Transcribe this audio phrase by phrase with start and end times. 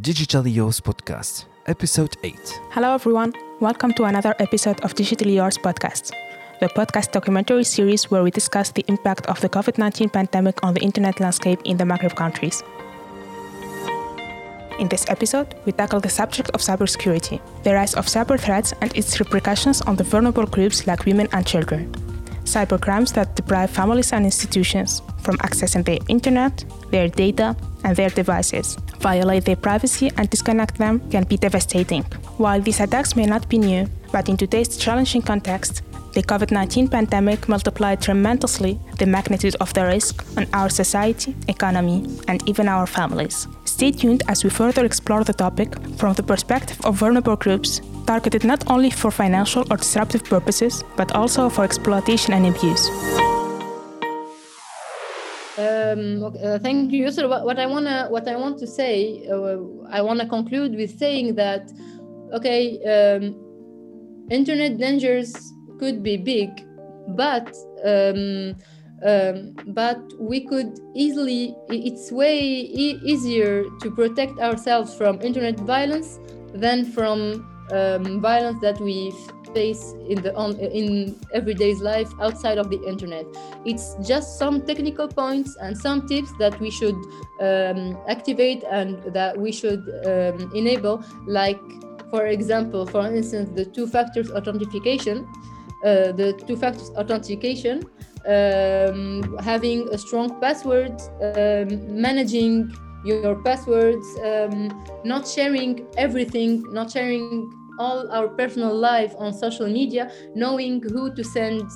[0.00, 2.60] Digitally Yours Podcast, Episode 8.
[2.70, 3.32] Hello, everyone.
[3.60, 6.12] Welcome to another episode of Digitally Yours Podcast,
[6.60, 10.74] the podcast documentary series where we discuss the impact of the COVID 19 pandemic on
[10.74, 12.62] the internet landscape in the Maghreb countries.
[14.78, 18.94] In this episode, we tackle the subject of cybersecurity, the rise of cyber threats, and
[18.94, 21.90] its repercussions on the vulnerable groups like women and children.
[22.44, 28.76] Cybercrimes that deprive families and institutions from accessing the internet, their data, and their devices,
[29.06, 32.02] violate their privacy, and disconnect them can be devastating.
[32.44, 33.82] While these attacks may not be new,
[34.14, 35.82] but in today's challenging context,
[36.14, 41.98] the COVID 19 pandemic multiplied tremendously the magnitude of the risk on our society, economy,
[42.26, 43.46] and even our families.
[43.64, 48.44] Stay tuned as we further explore the topic from the perspective of vulnerable groups, targeted
[48.44, 52.90] not only for financial or disruptive purposes, but also for exploitation and abuse.
[55.58, 57.28] Um, uh, thank you, Yusra.
[57.28, 59.56] What, what I wanna, what I want to say, uh,
[59.90, 61.72] I wanna conclude with saying that,
[62.34, 63.34] okay, um,
[64.30, 65.34] internet dangers
[65.78, 66.50] could be big,
[67.16, 68.54] but um,
[69.04, 71.54] um, but we could easily.
[71.68, 76.18] It's way e- easier to protect ourselves from internet violence
[76.54, 79.12] than from um, violence that we
[79.54, 83.26] face in the on in everyday's life outside of the internet.
[83.64, 86.96] It's just some technical points and some tips that we should
[87.40, 91.60] um, activate and that we should um, enable, like
[92.10, 95.26] for example, for instance, the two factors authentication.
[95.84, 97.82] Uh, the two factors authentication
[98.26, 107.52] um, having a strong password, um, managing your passwords, um, not sharing everything, not sharing
[107.78, 111.68] all our personal life on social media, knowing who to send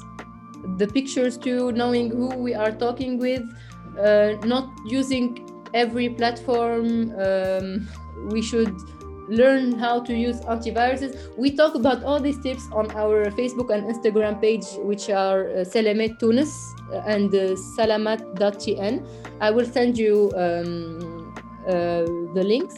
[0.78, 3.42] the pictures to, knowing who we are talking with,
[3.98, 7.12] uh, not using every platform.
[7.18, 7.88] Um,
[8.30, 8.74] we should
[9.28, 11.36] learn how to use antiviruses.
[11.38, 15.54] We talk about all these tips on our Facebook and Instagram page, which are uh,
[15.64, 16.74] Salamat Tunis
[17.06, 19.06] and uh, salamat.tn.
[19.40, 21.32] I will send you um,
[21.66, 22.76] uh, the links.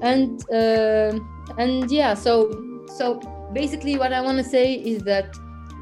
[0.00, 1.18] And uh,
[1.58, 2.50] and yeah, so
[2.96, 3.20] so
[3.52, 5.34] basically, what I want to say is that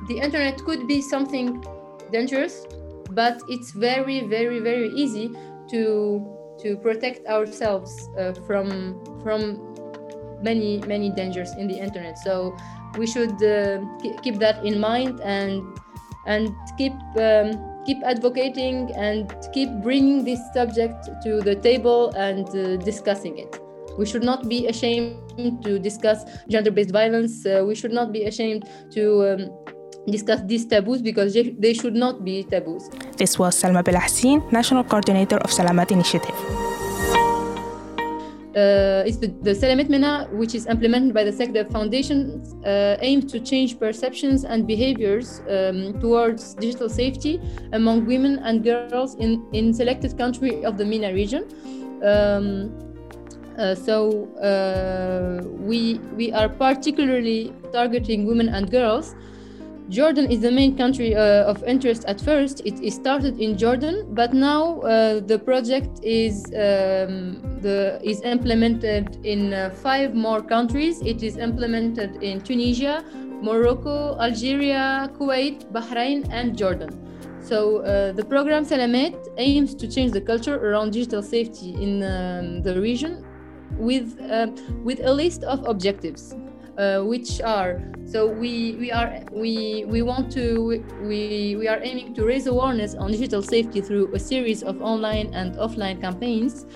[0.08, 1.64] the internet could be something
[2.10, 2.66] dangerous,
[3.10, 5.30] but it's very very very easy
[5.70, 6.26] to
[6.60, 9.59] to protect ourselves uh, from from
[10.42, 12.19] many many dangers in the internet.
[12.19, 12.56] So
[12.98, 13.84] we should uh,
[14.22, 15.62] keep that in mind and
[16.26, 22.76] and keep um, keep advocating and keep bringing this subject to the table and uh,
[22.76, 23.59] discussing it
[23.98, 25.16] we should not be ashamed
[25.64, 29.50] to discuss gender-based violence uh, we should not be ashamed to um,
[30.06, 32.88] discuss these taboos because they should not be taboos.
[33.16, 36.34] This was Salma Belhassine, National Coordinator of Salamat Initiative.
[38.50, 43.30] Uh, it's the, the Salamat Mena, which is implemented by the SecDev Foundation, uh, aims
[43.30, 47.40] to change perceptions and behaviors um, towards digital safety
[47.72, 51.44] among women and girls in, in selected country of the MENA region.
[52.02, 52.89] Um,
[53.58, 59.14] uh, so uh, we we are particularly targeting women and girls
[59.90, 62.60] Jordan is the main country uh, of interest at first.
[62.64, 69.18] It, it, started in Jordan, but now uh, the project is um, the is implemented
[69.26, 71.00] in uh, five more countries.
[71.02, 73.04] It is implemented in Tunisia,
[73.42, 76.90] Morocco, Algeria, Kuwait, Bahrain, and Jordan.
[77.42, 82.62] So uh, the program Salamat aims to change the culture around digital safety in um,
[82.62, 83.24] the region
[83.78, 84.48] with uh,
[84.84, 86.34] with a list of objectives
[86.81, 92.14] uh, which are so we we are we we want to we we are aiming
[92.14, 96.66] to raise awareness on digital safety through a series of online and offline campaigns.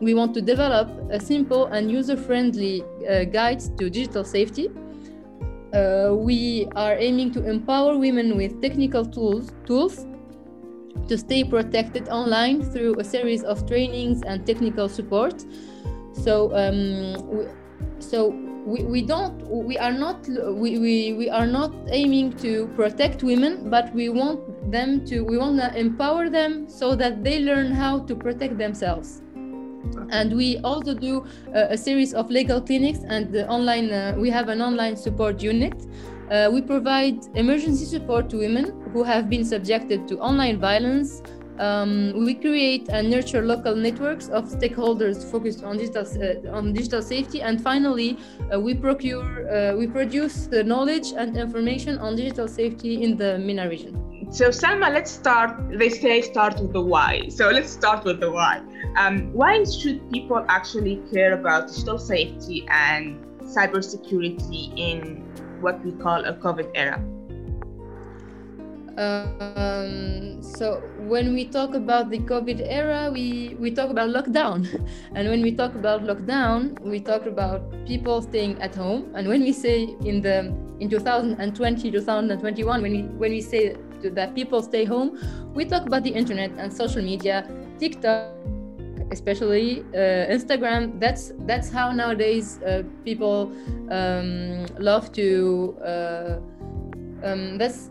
[0.00, 4.68] We want to develop a simple and user-friendly uh, guides to digital safety.
[5.72, 10.06] Uh, we are aiming to empower women with technical tools tools
[11.06, 15.44] to stay protected online through a series of trainings and technical support
[16.12, 17.44] so um, we,
[17.98, 18.28] so
[18.64, 23.68] we, we don't we are not we, we, we are not aiming to protect women
[23.70, 27.98] but we want them to we want to empower them so that they learn how
[28.00, 29.22] to protect themselves.
[30.10, 34.30] And we also do uh, a series of legal clinics and the online uh, we
[34.30, 35.74] have an online support unit.
[36.30, 41.20] Uh, we provide emergency support to women who have been subjected to online violence
[41.62, 47.02] um, we create and nurture local networks of stakeholders focused on digital uh, on digital
[47.02, 48.18] safety, and finally,
[48.52, 53.38] uh, we procure uh, we produce the knowledge and information on digital safety in the
[53.38, 53.94] MENA region.
[54.32, 55.50] So Salma, let's start.
[55.78, 57.28] They say start with the why.
[57.28, 58.62] So let's start with the why.
[58.96, 65.22] Um, why should people actually care about digital safety and cybersecurity in
[65.60, 66.98] what we call a COVID era?
[68.98, 74.68] Um, so when we talk about the COVID era, we, we talk about lockdown.
[75.14, 79.12] And when we talk about lockdown, we talk about people staying at home.
[79.14, 84.34] And when we say in the in 2020, 2021, when we when we say that
[84.34, 85.18] people stay home,
[85.54, 87.46] we talk about the internet and social media,
[87.78, 88.34] TikTok,
[89.12, 90.98] especially uh, Instagram.
[90.98, 93.52] That's that's how nowadays uh, people
[93.90, 95.76] um, love to.
[95.84, 96.40] Uh,
[97.22, 97.88] um, that's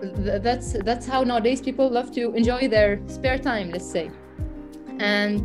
[0.00, 4.10] that's that's how nowadays people love to enjoy their spare time let's say.
[4.98, 5.42] And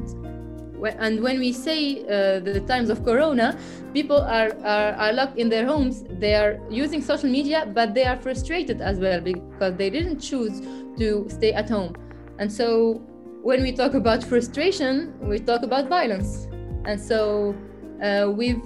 [0.99, 3.57] and when we say uh, the times of corona
[3.93, 6.03] people are, are are locked in their homes.
[6.19, 10.61] They are using social media but they are frustrated as well because they didn't choose
[10.97, 11.95] to stay at home.
[12.39, 13.01] And so
[13.41, 16.47] when we talk about frustration we talk about violence.
[16.85, 17.55] And so
[18.01, 18.61] uh, we've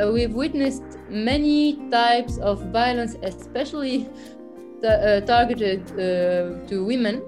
[0.00, 4.08] uh, we've witnessed many types of violence especially
[4.84, 7.22] uh, targeted uh, to women.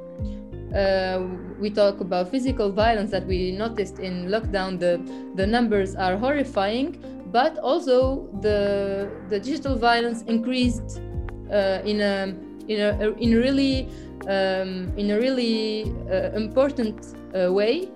[0.75, 1.26] Uh,
[1.60, 4.78] we talk about physical violence that we noticed in lockdown.
[4.78, 5.00] The
[5.34, 6.96] the numbers are horrifying,
[7.31, 11.00] but also the the digital violence increased
[11.84, 12.34] in a
[12.69, 13.88] in a in really
[14.28, 15.82] um, in a really
[16.34, 17.90] important way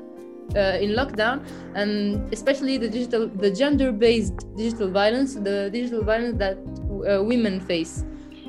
[0.55, 1.44] uh, in lockdown
[1.75, 8.05] and especially the digital the gender-based digital violence the digital violence that uh, women face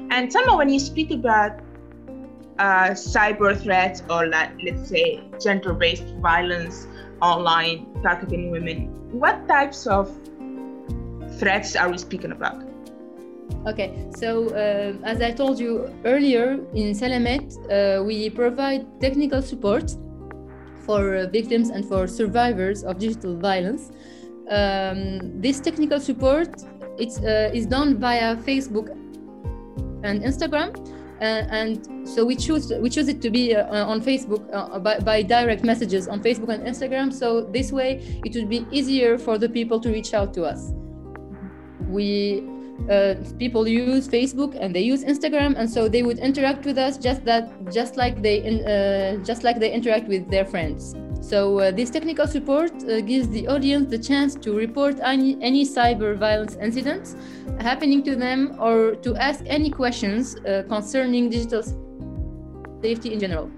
[0.09, 1.59] and Salma, when you speak about
[2.59, 6.87] uh, cyber threats or like, let's say gender-based violence
[7.21, 10.11] online targeting women, what types of
[11.39, 12.63] threats are we speaking about?
[13.65, 19.95] Okay, so uh, as I told you earlier, in Salamat, uh, we provide technical support
[20.85, 23.91] for uh, victims and for survivors of digital violence.
[24.49, 26.49] Um, this technical support
[26.97, 28.96] it's, uh, is done via Facebook
[30.03, 30.75] and Instagram.
[31.19, 34.99] Uh, and so we choose we choose it to be uh, on Facebook uh, by,
[34.99, 37.11] by direct messages on Facebook and Instagram.
[37.11, 40.73] So this way it would be easier for the people to reach out to us.
[41.89, 42.47] We
[42.91, 46.99] uh, people use Facebook and they use Instagram, and so they would interact with us
[46.99, 50.93] just that just like they uh, just like they interact with their friends.
[51.21, 55.65] So uh, this technical support uh, gives the audience the chance to report any, any
[55.65, 57.15] cyber violence incidents
[57.59, 61.63] happening to them or to ask any questions uh, concerning digital
[62.81, 63.51] safety in general.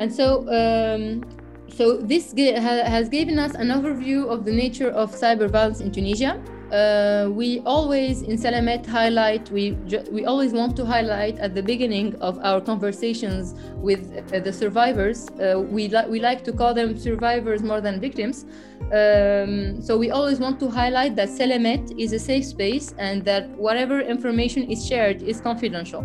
[0.00, 1.24] And so, um,
[1.68, 6.42] so this has given us an overview of the nature of cyber violence in Tunisia
[6.74, 9.72] uh, we always in Salamat highlight we
[10.10, 15.28] we always want to highlight at the beginning of our conversations with uh, the survivors.
[15.30, 18.44] Uh, we like we like to call them survivors more than victims.
[18.90, 23.48] Um, so we always want to highlight that Salamat is a safe space and that
[23.50, 26.04] whatever information is shared is confidential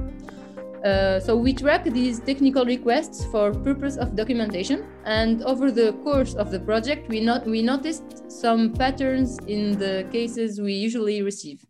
[0.83, 6.35] uh, so we track these technical requests for purpose of documentation and over the course
[6.35, 11.65] of the project we, not, we noticed some patterns in the cases we usually receive.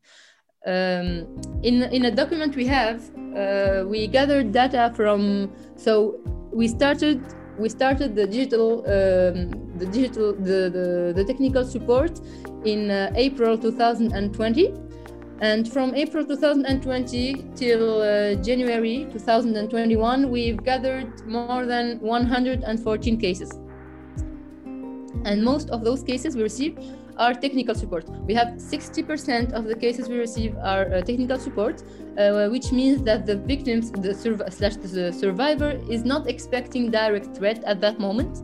[0.68, 6.20] Um, in, in a document we have, uh, we gathered data from, so
[6.52, 7.24] we started
[7.58, 12.20] we started the digital um, the digital the, the, the technical support
[12.66, 14.74] in uh, April 2020
[15.42, 23.52] and from April 2020 till uh, January 2021, we've gathered more than 114 cases.
[25.24, 26.78] And most of those cases we receive
[27.18, 28.10] are technical support.
[28.26, 31.84] We have 60% of the cases we receive are uh, technical support,
[32.18, 34.14] uh, which means that the victims, the
[34.50, 38.42] slash the survivor, is not expecting direct threat at that moment.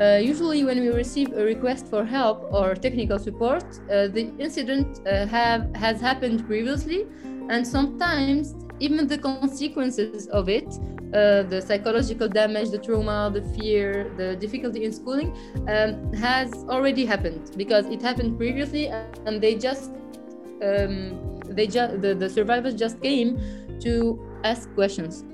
[0.00, 5.00] Uh, usually, when we receive a request for help or technical support, uh, the incident
[5.06, 7.04] uh, have has happened previously,
[7.48, 14.12] and sometimes even the consequences of it, uh, the psychological damage, the trauma, the fear,
[14.16, 15.36] the difficulty in schooling,
[15.68, 18.86] um, has already happened because it happened previously,
[19.26, 19.90] and they just
[20.62, 23.40] um, they just the, the survivors just came
[23.80, 25.24] to ask questions.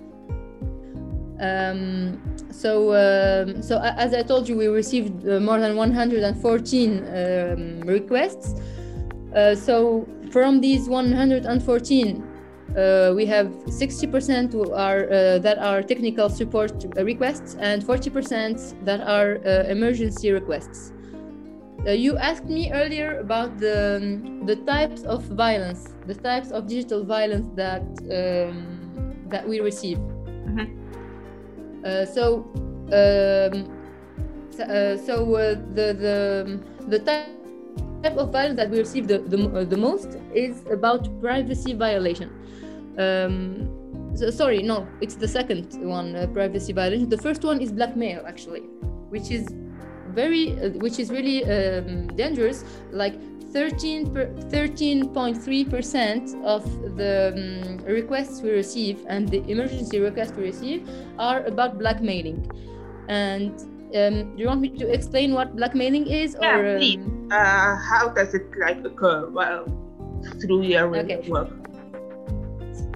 [1.40, 7.80] Um, so, um, so as I told you, we received uh, more than 114 um,
[7.80, 8.54] requests.
[9.34, 12.22] Uh, so from these 114,
[12.76, 19.38] uh, we have 60% are uh, that are technical support requests and 40% that are
[19.44, 20.92] uh, emergency requests.
[21.86, 26.66] Uh, you asked me earlier about the um, the types of violence, the types of
[26.66, 29.98] digital violence that um, that we receive.
[30.46, 30.83] Mm -hmm.
[31.84, 32.46] Uh, so,
[32.92, 33.68] um,
[34.58, 39.64] uh, so uh, the the the type of violence that we receive the the, uh,
[39.64, 42.30] the most is about privacy violation.
[42.98, 43.68] Um,
[44.14, 47.08] so, sorry, no, it's the second one, uh, privacy violation.
[47.08, 48.60] The first one is blackmail, actually,
[49.10, 49.48] which is
[50.10, 52.64] very, uh, which is really um, dangerous.
[52.92, 53.14] Like
[53.54, 56.64] 13.3% of
[56.96, 62.44] the um, requests we receive and the emergency requests we receive are about blackmailing.
[63.08, 63.52] And
[63.94, 66.36] um, do you want me to explain what blackmailing is?
[66.40, 66.96] Yeah, or, please.
[66.96, 69.28] um, Uh, how does it like occur?
[69.30, 69.64] Well,
[70.40, 71.22] through your Okay.
[71.28, 71.48] work.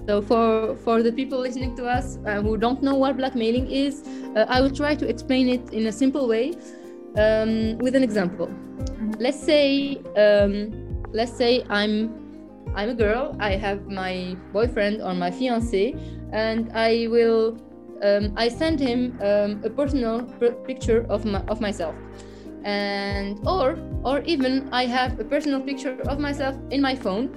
[0.07, 4.01] So for for the people listening to us uh, who don't know what blackmailing is,
[4.35, 6.53] uh, I will try to explain it in a simple way
[7.17, 8.49] um, with an example.
[9.19, 12.15] Let's say um, let's say I'm
[12.75, 13.35] I'm a girl.
[13.39, 15.93] I have my boyfriend or my fiance,
[16.31, 17.57] and I will
[18.01, 20.23] um, I send him um, a personal
[20.65, 21.95] picture of my, of myself,
[22.63, 27.29] and or or even I have a personal picture of myself in my phone,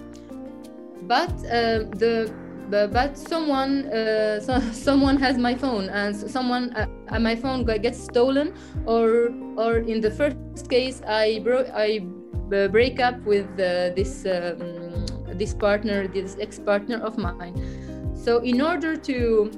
[1.03, 2.33] but uh, the
[2.73, 7.65] but, but someone uh, so, someone has my phone and someone uh, uh, my phone
[7.65, 8.55] gets stolen
[8.87, 12.01] or or in the first case I bro- I
[12.49, 15.05] b- break up with uh, this um,
[15.37, 17.55] this partner this ex partner of mine.
[18.17, 19.51] So in order to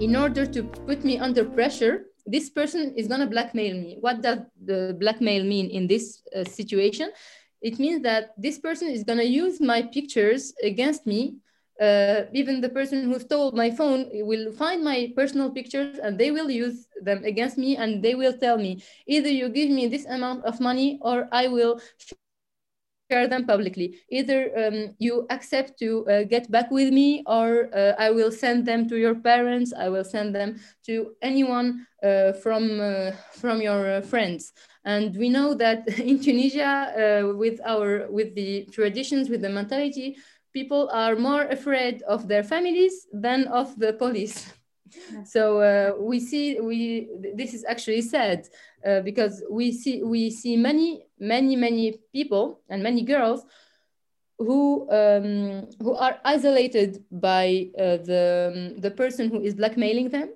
[0.00, 3.96] in order to put me under pressure this person is going to blackmail me.
[4.00, 7.10] What does the blackmail mean in this uh, situation?
[7.60, 11.41] It means that this person is going to use my pictures against me
[11.80, 16.30] uh, even the person who stole my phone will find my personal pictures and they
[16.30, 20.06] will use them against me and they will tell me either you give me this
[20.06, 22.32] amount of money or i will share
[23.28, 23.98] them publicly.
[24.10, 28.64] Either um, you accept to uh, get back with me or uh, i will send
[28.66, 29.72] them to your parents.
[29.84, 34.52] I will send them to anyone uh, from uh, from your uh, friends.
[34.84, 40.16] And we know that in tunisia uh, with our with the traditions with the mentality
[40.52, 44.52] people are more afraid of their families than of the police.
[45.24, 48.46] So uh, we see we this is actually sad
[48.86, 53.46] uh, because we see we see many many many people and many girls
[54.38, 60.34] who um, who are isolated by uh, the the person who is blackmailing them.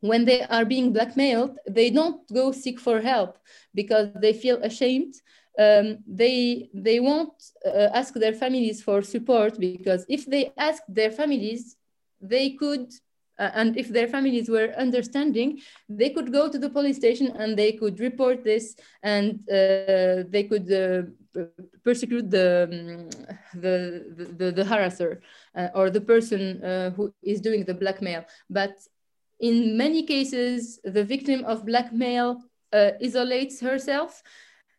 [0.00, 3.38] When they are being blackmailed they don't go seek for help
[3.74, 5.14] because they feel ashamed
[5.58, 7.34] um, they they won't
[7.66, 11.76] uh, ask their families for support because if they ask their families
[12.20, 12.92] they could
[13.38, 17.56] uh, and if their families were understanding they could go to the police station and
[17.56, 21.02] they could report this and uh, they could uh,
[21.84, 25.18] persecute the, um, the, the, the harasser
[25.56, 28.24] uh, or the person uh, who is doing the blackmail.
[28.48, 28.76] But
[29.40, 32.42] in many cases the victim of blackmail
[32.72, 34.22] uh, isolates herself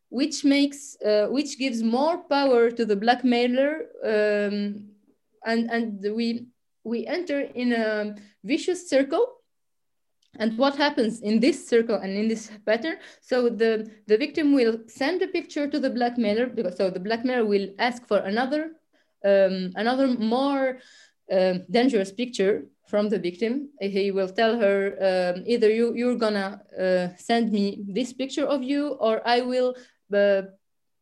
[0.10, 4.86] which makes uh, which gives more power to the blackmailer um,
[5.46, 6.48] and and we
[6.84, 9.28] we enter in a vicious circle.
[10.38, 12.98] And what happens in this circle and in this pattern?
[13.22, 17.46] So the the victim will send a picture to the blackmailer because so the blackmailer
[17.46, 18.72] will ask for another
[19.24, 20.80] um, another more
[21.32, 23.70] um dangerous picture from the victim.
[23.80, 24.78] He will tell her
[25.10, 29.74] um, either you you're gonna uh, send me this picture of you or i will
[30.14, 30.44] uh,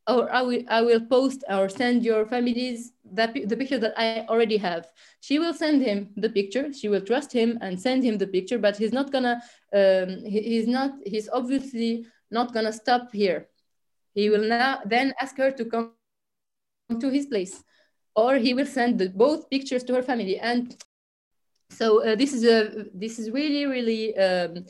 [0.07, 4.25] or I will, I will post or send your families that the picture that I
[4.27, 4.87] already have.
[5.21, 6.73] She will send him the picture.
[6.73, 9.41] She will trust him and send him the picture, but he's not gonna.
[9.73, 10.91] Um, he, he's not.
[11.05, 13.47] He's obviously not gonna stop here.
[14.13, 15.93] He will now then ask her to come
[16.99, 17.63] to his place,
[18.15, 20.37] or he will send the, both pictures to her family.
[20.37, 20.75] And
[21.69, 24.65] so uh, this is a this is really really um,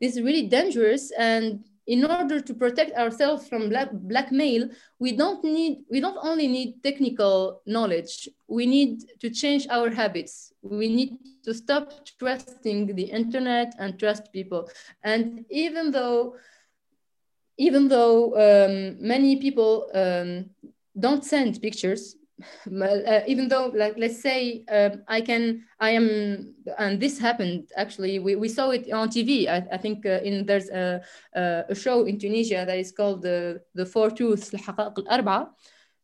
[0.00, 5.42] this is really dangerous and in order to protect ourselves from black, blackmail, we don't
[5.42, 10.52] need, we don't only need technical knowledge, we need to change our habits.
[10.62, 14.68] We need to stop trusting the internet and trust people.
[15.02, 16.36] And even though,
[17.58, 20.50] even though um, many people um,
[20.98, 22.16] don't send pictures,
[22.80, 28.18] uh, even though like let's say uh, i can i am and this happened actually
[28.18, 31.00] we, we saw it on tv i, I think uh, in there's a,
[31.34, 34.52] a show in tunisia that is called the the four truths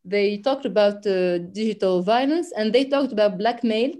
[0.04, 3.92] they talked about digital violence and they talked about blackmail.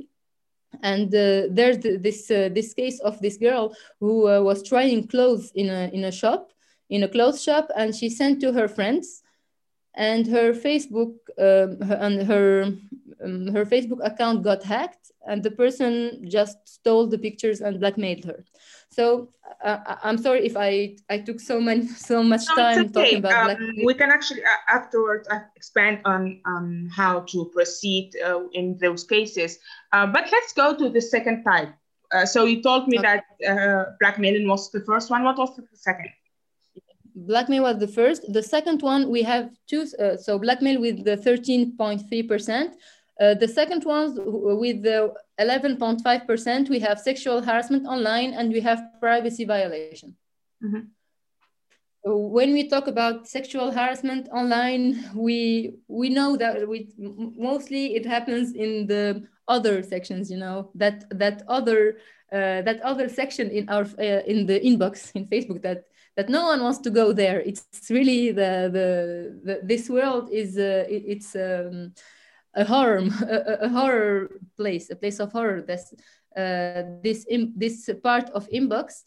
[0.83, 5.50] And uh, there's this uh, this case of this girl who uh, was trying clothes
[5.54, 6.52] in a in a shop
[6.90, 9.23] in a clothes shop and she sent to her friends
[9.95, 12.73] and her Facebook um, her, and her
[13.25, 18.25] um, her Facebook account got hacked, and the person just stole the pictures and blackmailed
[18.25, 18.45] her.
[18.90, 19.28] So
[19.64, 22.92] uh, I'm sorry if I I took so many so much no, time okay.
[22.92, 28.14] talking about um, We can actually uh, afterwards uh, expand on um, how to proceed
[28.25, 29.59] uh, in those cases.
[29.92, 31.73] Uh, but let's go to the second type.
[32.11, 33.21] Uh, so you told me okay.
[33.40, 35.25] that blackmailing was the first one.
[35.25, 36.09] What was the second?
[37.26, 38.32] Blackmail was the first.
[38.32, 42.75] The second one, we have two, uh, so blackmail with the 13.3%.
[43.20, 44.14] Uh, the second one
[44.60, 50.16] with the 11.5%, we have sexual harassment online and we have privacy violation.
[50.62, 50.82] Mm -hmm.
[52.04, 54.84] When we talk about sexual harassment online,
[55.14, 55.40] we
[55.88, 56.78] we know that we
[57.37, 59.04] mostly it happens in the
[59.46, 60.30] other sections.
[60.30, 61.80] You know that that other
[62.32, 65.80] uh, that other section in our uh, in the inbox in Facebook that
[66.18, 67.40] that no one wants to go there.
[67.40, 68.88] It's really the the,
[69.46, 71.94] the this world is uh, it, it's um,
[72.54, 72.98] a horror
[73.37, 75.62] a, a, horror place, a place of horror.
[75.62, 75.94] This
[76.37, 79.04] uh, this in, this part of inbox,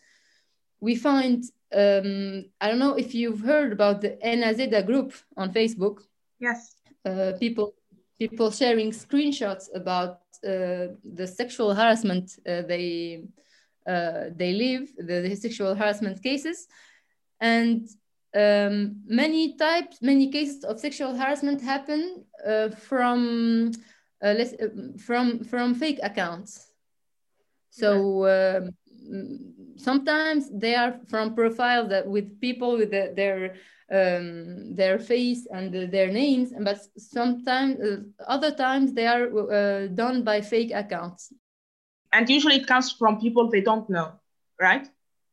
[0.79, 1.43] we find.
[1.73, 5.99] Um, I don't know if you've heard about the Enazeda group on Facebook.
[6.39, 6.75] Yes.
[7.03, 7.73] Uh, people
[8.19, 13.23] people sharing screenshots about uh, the sexual harassment uh, they
[13.85, 16.67] uh, they live, the, the, sexual harassment cases,
[17.41, 17.89] and
[18.35, 23.71] um, many types, many cases of sexual harassment happen uh, from
[24.23, 26.67] uh, less, uh, from from fake accounts.
[27.71, 28.71] So um,
[29.75, 33.55] sometimes they are from profiles that with people with the, their
[33.91, 40.23] um, their face and their names, but sometimes uh, other times they are uh, done
[40.23, 41.33] by fake accounts.
[42.13, 44.13] And usually it comes from people they don't know,
[44.59, 44.87] right?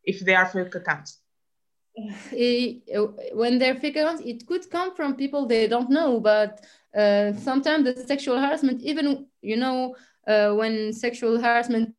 [0.04, 1.18] If they are fake accounts
[2.32, 6.64] it, when they're fake it could come from people they don't know, but
[6.96, 9.94] uh, sometimes the sexual harassment, even, you know,
[10.26, 11.94] uh, when sexual harassment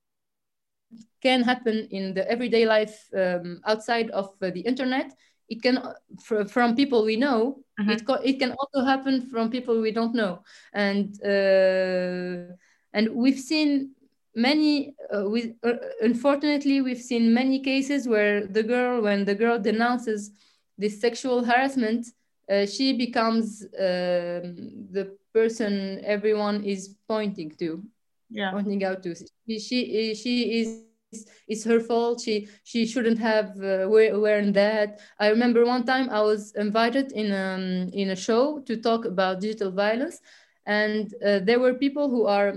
[1.21, 5.13] can happen in the everyday life um, outside of uh, the internet,
[5.49, 5.81] it can
[6.23, 7.63] fr from people we know.
[7.79, 7.91] Mm-hmm.
[7.91, 12.53] It, it can also happen from people we don't know, and uh,
[12.93, 13.95] and we've seen
[14.35, 19.59] many uh, we uh, unfortunately we've seen many cases where the girl when the girl
[19.59, 20.31] denounces
[20.77, 22.07] this sexual harassment
[22.51, 27.83] uh, she becomes um, the person everyone is pointing to
[28.29, 28.51] yeah.
[28.51, 29.15] pointing out to.
[29.15, 32.21] She she, she is it's her fault.
[32.21, 33.19] She she shouldn't have
[33.61, 34.99] uh, worn that.
[35.19, 39.41] I remember one time i was invited in um in a show to talk about
[39.41, 40.21] digital violence
[40.65, 42.53] and uh, there were people who are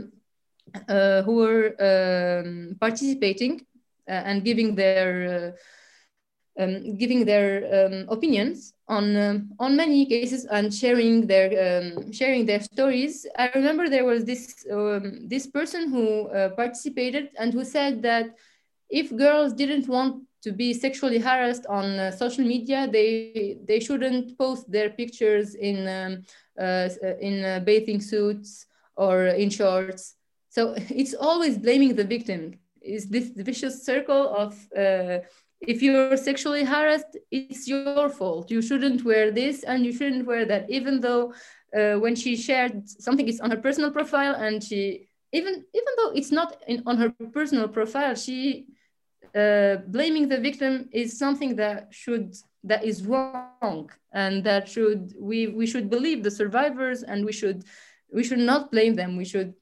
[1.25, 3.61] who were um, participating
[4.09, 5.57] uh, and giving their uh,
[6.59, 12.47] um, giving their um, opinions on um, on many cases and sharing their um, sharing
[12.47, 13.27] their stories.
[13.37, 18.27] I remember there was this um, this person who uh, participated and who said that
[18.91, 24.37] if girls didn't want to be sexually harassed on uh, social media, they they shouldn't
[24.39, 26.23] post their pictures in um,
[26.61, 26.89] uh,
[27.21, 30.22] in bathing suits or in shorts.
[30.53, 32.55] So it's always blaming the victim.
[32.81, 35.19] Is this vicious circle of uh,
[35.61, 38.51] if you're sexually harassed, it's your fault.
[38.51, 41.33] You shouldn't wear this and you shouldn't wear that, even though
[41.77, 46.11] uh, when she shared something is on her personal profile and she even even though
[46.19, 48.67] it's not in, on her personal profile, she
[49.35, 52.35] uh, blaming the victim is something that should
[52.65, 57.65] that is wrong and that should we we should believe the survivors and we should
[58.13, 59.17] we should not blame them.
[59.17, 59.55] We should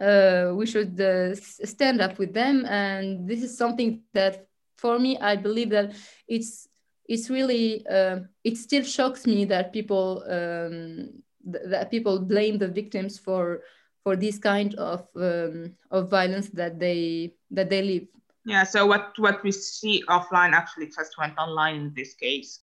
[0.00, 2.64] uh, we should uh, stand up with them.
[2.66, 5.94] And this is something that, for me, I believe that
[6.28, 6.68] it's
[7.08, 12.68] it's really uh, it still shocks me that people um, th that people blame the
[12.68, 13.62] victims for
[14.02, 18.06] for this kind of um, of violence that they that they live.
[18.44, 18.64] Yeah.
[18.64, 22.66] So what what we see offline actually just went online in this case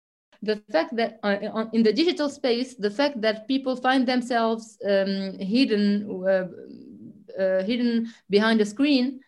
[0.43, 5.39] the fact that uh, in the digital space, the fact that people find themselves um,
[5.39, 6.49] hidden uh,
[7.39, 9.21] uh, hidden behind a screen,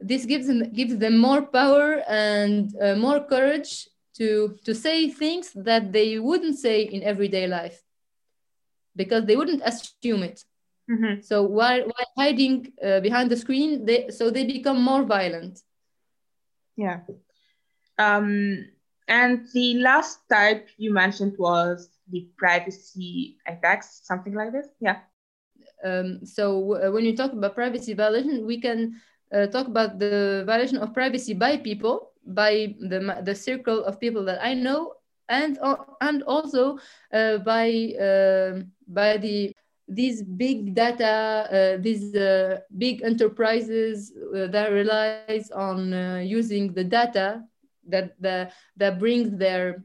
[0.00, 5.52] this gives them, gives them more power and uh, more courage to, to say things
[5.54, 7.82] that they wouldn't say in everyday life
[8.96, 10.44] because they wouldn't assume it.
[10.90, 11.20] Mm-hmm.
[11.22, 15.60] So while, while hiding uh, behind the screen, they, so they become more violent.
[16.76, 17.00] Yeah.
[17.98, 18.66] Um,
[19.06, 24.66] and the last type you mentioned was the privacy attacks, something like this.
[24.80, 25.00] Yeah.
[25.84, 29.00] Um, so uh, when you talk about privacy violation, we can
[29.32, 34.24] uh, talk about the violation of privacy by people, by the, the circle of people
[34.24, 34.94] that I know,
[35.28, 36.78] and, uh, and also
[37.12, 39.54] uh, by, um, by the
[39.92, 45.90] these big data, uh, these uh, big enterprises that relies on
[46.24, 47.42] using the data
[47.88, 49.82] that the, that brings their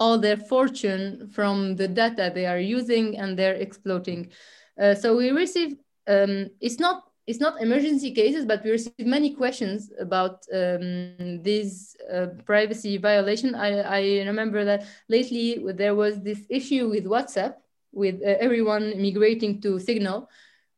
[0.00, 4.30] all their fortune from the data they are using and they're exploiting.
[4.80, 9.34] Uh, so we receive um, it's not it's not emergency cases, but we receive many
[9.34, 13.54] questions about um, this uh, privacy violation.
[13.54, 17.56] I, I remember that lately there was this issue with WhatsApp,
[17.92, 20.30] with uh, everyone migrating to Signal.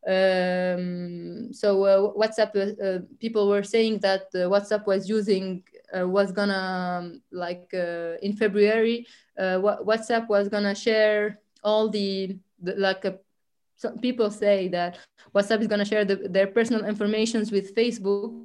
[0.06, 6.32] Um, so uh, WhatsApp, uh, uh, people were saying that uh, WhatsApp was using, was
[6.32, 7.68] gonna, um, like
[8.22, 9.06] in February,
[9.38, 13.04] WhatsApp was gonna share all the, the like
[13.80, 14.98] some people say that
[15.34, 18.44] WhatsApp is going to share the, their personal informations with Facebook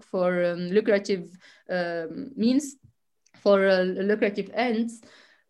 [0.00, 1.36] for um, lucrative
[1.68, 2.76] um, means,
[3.42, 5.02] for uh, lucrative ends.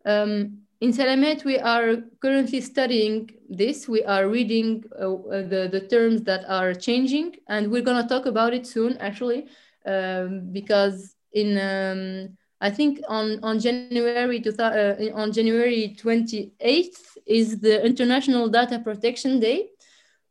[0.05, 3.87] Um, in Salamat, we are currently studying this.
[3.87, 5.07] We are reading uh,
[5.51, 9.45] the, the terms that are changing, and we're going to talk about it soon, actually,
[9.85, 17.85] um, because in um, I think on on January uh, on January 28th is the
[17.85, 19.69] International Data Protection Day.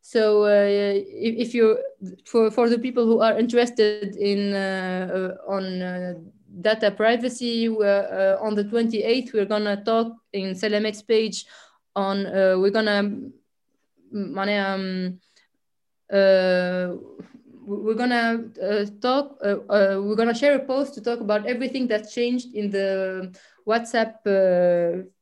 [0.01, 1.79] So uh, if, if, you
[2.25, 6.13] for for the people who are interested in uh, uh on uh,
[6.61, 11.45] data privacy, uh, on the 28th we're gonna talk in Salamat's page
[11.95, 12.25] on
[12.61, 13.33] we're gonna um,
[17.65, 21.87] we're gonna uh, talk uh, uh, we're gonna share a post to talk about everything
[21.87, 23.33] that's changed in the
[23.67, 24.21] whatsapp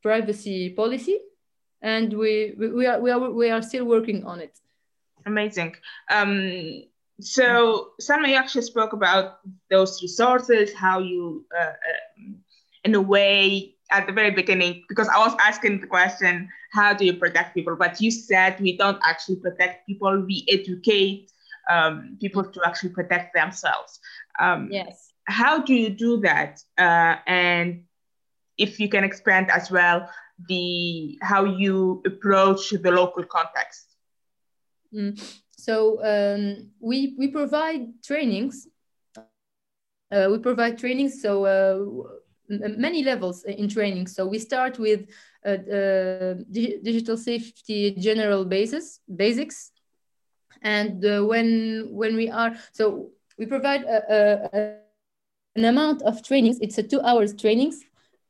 [0.02, 1.20] privacy policy
[1.84, 4.60] and we, we are we are we are still working on it
[5.26, 5.76] amazing
[6.10, 6.84] um,
[7.22, 11.74] so Salma, you actually spoke about those resources how you uh, uh,
[12.84, 17.06] in a way at the very beginning because i was asking the question how do
[17.06, 21.30] you protect people but you said we don't actually protect people we educate
[21.70, 24.00] um, people to actually protect themselves.
[24.40, 25.14] Um, yes.
[25.26, 26.62] How do you do that?
[26.78, 27.84] Uh, and
[28.58, 30.10] if you can expand as well
[30.48, 33.96] the how you approach the local context.
[34.94, 35.20] Mm.
[35.58, 38.68] So um, we we provide trainings.
[40.12, 41.22] Uh, we provide trainings.
[41.22, 44.08] So uh, many levels in training.
[44.08, 45.10] So we start with
[45.46, 49.72] uh, uh digital safety general basis basics
[50.62, 54.78] and uh, when when we are so we provide a, a,
[55.56, 57.84] an amount of trainings it's a two hours trainings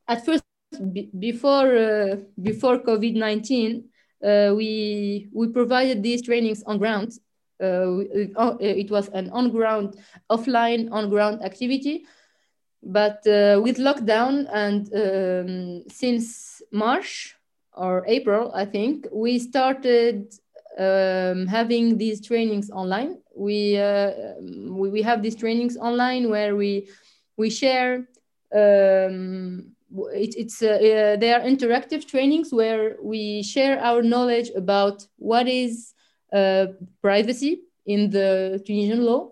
[0.08, 0.43] at first
[1.20, 3.84] before uh, before covid-19
[4.24, 7.12] uh, we we provided these trainings on ground
[7.62, 7.66] uh,
[8.36, 9.96] uh, it was an on ground
[10.30, 12.06] offline on ground activity
[12.82, 17.36] but uh, with lockdown and um, since march
[17.74, 20.34] or april i think we started
[20.78, 23.18] um, having these trainings online.
[23.36, 26.90] We, uh, we, we have these trainings online where we
[27.38, 28.08] we share.
[28.54, 29.72] Um,
[30.14, 35.48] it, it's uh, uh, they are interactive trainings where we share our knowledge about what
[35.48, 35.94] is
[36.34, 36.68] uh,
[37.02, 39.32] privacy in the Tunisian law,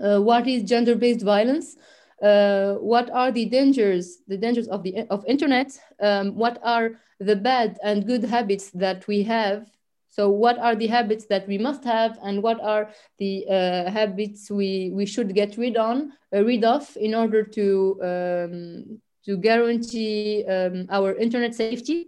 [0.00, 1.76] uh, what is gender-based violence,
[2.22, 7.36] uh, what are the dangers, the dangers of the of internet, um, what are the
[7.36, 9.70] bad and good habits that we have.
[10.08, 14.50] So what are the habits that we must have and what are the uh, habits
[14.50, 20.86] we, we should get rid on, rid of in order to, um, to guarantee um,
[20.90, 22.06] our internet safety.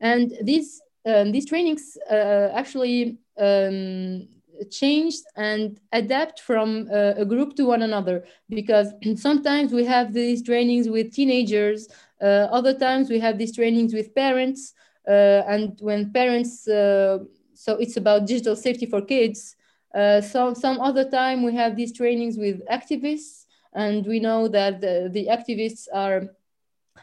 [0.00, 4.28] And these, um, these trainings uh, actually um,
[4.70, 10.42] changed and adapt from uh, a group to one another because sometimes we have these
[10.42, 11.88] trainings with teenagers,
[12.20, 14.74] uh, other times we have these trainings with parents,
[15.08, 17.18] uh, and when parents, uh,
[17.54, 19.56] so it's about digital safety for kids.
[19.94, 23.46] Uh, so some other time we have these trainings with activists,
[23.78, 26.20] and we know that the, the activists are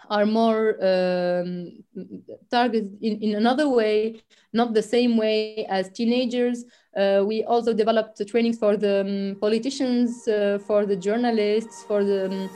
[0.09, 1.83] are more um,
[2.51, 4.21] targeted in, in another way,
[4.53, 6.65] not the same way as teenagers.
[6.95, 12.25] Uh, we also developed trainings for the um, politicians, uh, for the journalists, for the
[12.25, 12.49] um,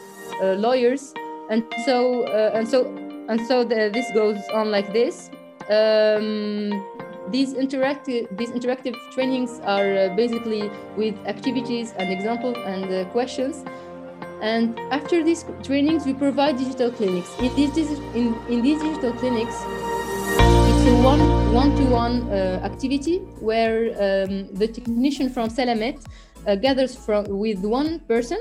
[0.43, 1.13] uh, lawyers,
[1.49, 2.85] and so and so
[3.29, 5.31] and so the, this goes on like this.
[5.69, 6.85] Um,
[7.31, 13.63] these interactive these interactive trainings are uh, basically with activities and examples and uh, questions.
[14.41, 17.29] And after these trainings, we provide digital clinics.
[17.39, 17.77] In these,
[18.15, 19.55] in, in these digital clinics,
[20.69, 21.19] it's a one
[21.53, 25.99] one-to-one uh, activity where um, the technician from Salamat
[26.47, 28.39] uh, gathers from with one person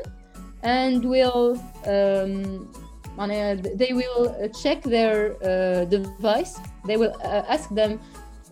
[0.62, 2.68] and will um,
[3.74, 5.34] they will check their
[5.86, 6.60] device.
[6.86, 7.98] They will ask them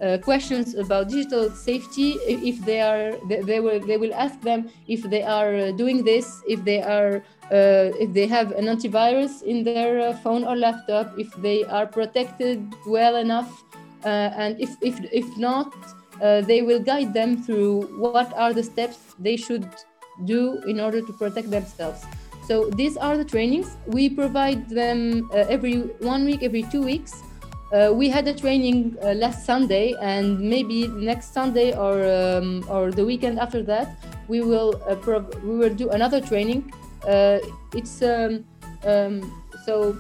[0.00, 4.68] uh, questions about digital safety if they are they, they, will they will ask them
[4.88, 9.64] if they are doing this if they are uh, if they have an antivirus in
[9.64, 13.64] their uh, phone or laptop if they are protected well enough
[14.04, 15.72] uh, and if if if not
[16.22, 19.68] uh, they will guide them through what are the steps they should
[20.24, 22.04] do in order to protect themselves.
[22.46, 23.76] So these are the trainings.
[23.86, 27.22] We provide them uh, every one week every two weeks
[27.72, 32.92] uh, we had a training uh, last Sunday, and maybe next Sunday or um, or
[32.92, 33.98] the weekend after that,
[34.28, 36.72] we will uh, we will do another training.
[37.06, 37.38] Uh,
[37.74, 38.44] it's um,
[38.84, 39.20] um,
[39.64, 39.96] so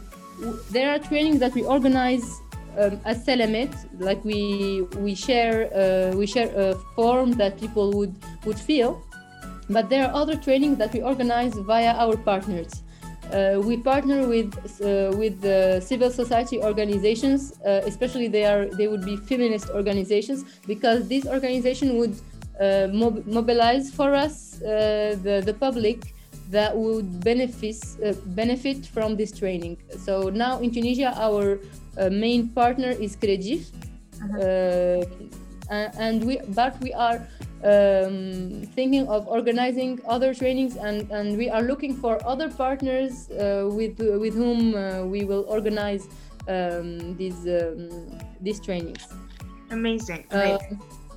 [0.70, 2.40] there are trainings that we organize
[2.78, 8.14] um, as Salamat, like we we share uh, we share a form that people would
[8.44, 9.02] would fill,
[9.68, 12.82] but there are other trainings that we organize via our partners.
[13.32, 18.88] Uh, we partner with uh, with the civil society organizations, uh, especially they are they
[18.88, 22.14] would be feminist organizations because these organizations would
[22.60, 26.14] uh, mob mobilize for us uh, the the public
[26.50, 29.76] that would benefit uh, benefit from this training.
[29.98, 31.58] So now in Tunisia, our
[32.10, 33.72] main partner is Credif,
[34.20, 35.06] -huh.
[35.70, 37.26] And we but we are
[37.64, 43.68] um, thinking of organizing other trainings and, and we are looking for other partners uh,
[43.70, 46.06] with, with whom uh, we will organize
[46.48, 49.06] um, these, um, these trainings.
[49.70, 50.26] Amazing.
[50.30, 50.58] Uh,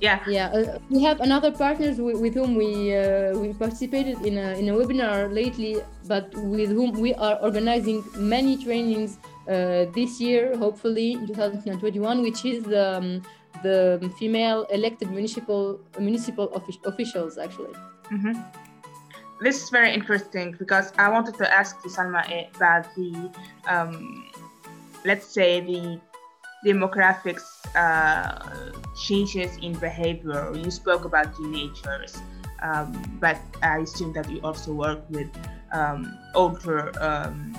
[0.00, 0.20] yeah.
[0.26, 0.46] Yeah.
[0.46, 4.68] Uh, we have another partners with, with whom we uh, we participated in a, in
[4.70, 5.76] a webinar lately,
[6.08, 12.44] but with whom we are organizing many trainings uh, this year, hopefully in 2021, which
[12.44, 13.22] is um,
[13.62, 16.52] the female elected municipal municipal
[16.84, 17.74] officials actually.
[18.10, 18.40] Mm-hmm.
[19.40, 22.22] This is very interesting because I wanted to ask you, Salma,
[22.54, 23.30] about the
[23.66, 24.28] um,
[25.04, 26.00] let's say the
[26.64, 30.52] demographics uh, changes in behavior.
[30.54, 32.18] You spoke about teenagers,
[32.62, 35.30] um, but I assume that you also work with
[35.72, 37.56] um, older um,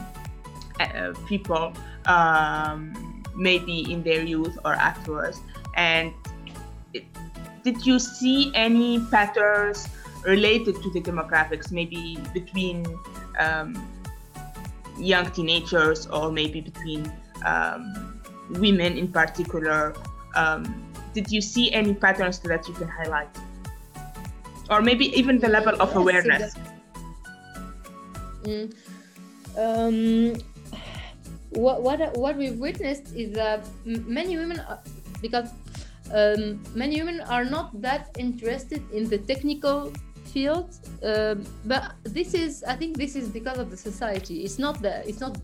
[0.79, 1.73] uh, people,
[2.05, 5.41] um, maybe in their youth or afterwards.
[5.81, 6.13] And
[7.63, 9.87] did you see any patterns
[10.25, 12.85] related to the demographics, maybe between
[13.39, 13.69] um,
[14.97, 17.11] young teenagers or maybe between
[17.45, 18.21] um,
[18.61, 19.95] women in particular?
[20.35, 20.61] Um,
[21.15, 23.33] did you see any patterns that you can highlight?
[24.69, 26.55] Or maybe even the level of yes, awareness?
[28.43, 28.65] Mm.
[29.57, 30.35] Um,
[31.49, 34.61] what, what, what we've witnessed is that many women,
[35.21, 35.49] because
[36.13, 39.91] um, many women are not that interested in the technical
[40.31, 40.69] field
[41.03, 44.43] um, but this is i think this is because of the society.
[44.45, 45.43] It's not that it's not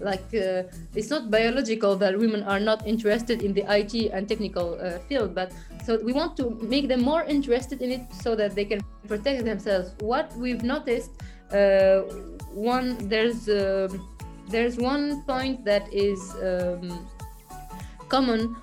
[0.00, 0.62] like uh,
[0.94, 5.34] it's not biological that women are not interested in the it and technical uh, field
[5.34, 5.52] but
[5.84, 9.44] so we want to make them more interested in it so that they can protect
[9.44, 9.94] themselves.
[10.00, 11.10] What we've noticed
[11.52, 12.00] uh,
[12.52, 14.06] one there's um,
[14.48, 17.08] there's one point that is um,
[18.08, 18.56] common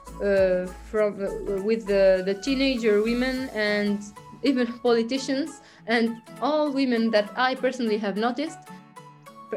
[0.89, 4.01] from uh, with the, the teenager women and
[4.43, 8.59] even politicians and all women that I personally have noticed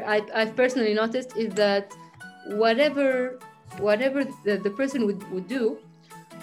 [0.05, 1.93] I, I've personally noticed is that
[2.51, 3.39] whatever
[3.79, 5.77] whatever the, the person would, would do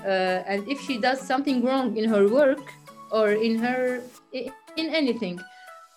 [0.05, 2.72] uh, and if she does something wrong in her work
[3.11, 4.02] or in her
[4.33, 5.38] in anything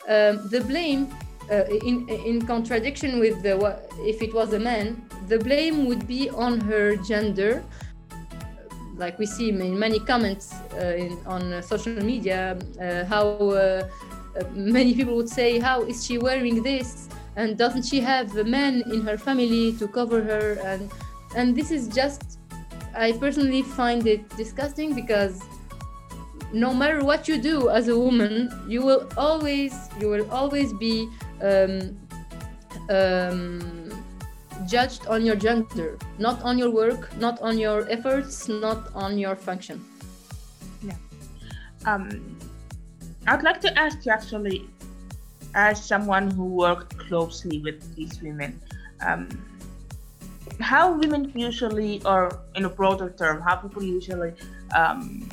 [0.08, 1.14] um, the blame
[1.52, 3.56] uh, in in contradiction with the
[4.00, 7.64] if it was a man the blame would be on her gender
[9.00, 13.24] like we see in many comments uh, in, on uh, social media, uh, how
[14.54, 17.10] many people would say, "How is she wearing this?"
[17.40, 20.60] and doesn't she have a man in her family to cover her?
[20.64, 20.92] And
[21.36, 22.40] and this is just,
[22.96, 25.42] I personally find it disgusting because
[26.52, 31.08] no matter what you do as a woman, you will always you will always be
[31.42, 31.98] um,
[32.90, 33.89] um,
[34.70, 39.36] judged on your gender, not on your work, not on your efforts, not on your
[39.36, 39.84] function.
[40.84, 40.94] Yeah.
[41.86, 42.38] Um,
[43.28, 44.70] I'd like to ask you actually,
[45.56, 48.62] as someone who worked closely with these women,
[49.06, 49.28] um,
[50.60, 54.34] how women usually, or in a broader term, how people usually
[54.76, 55.28] um,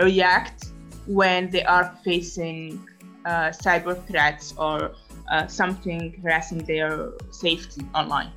[0.00, 0.66] react
[1.06, 2.80] when they are facing
[3.26, 4.92] uh, cyber threats or
[5.30, 8.32] uh, something harassing their safety online?